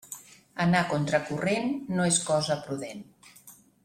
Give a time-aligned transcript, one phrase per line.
[0.63, 3.05] Anar contra corrent no és cosa prudent.